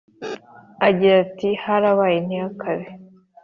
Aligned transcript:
agira 0.87 1.15
ati: 1.25 1.49
"harabaye 1.63 2.17
ntihakabe 2.25 2.87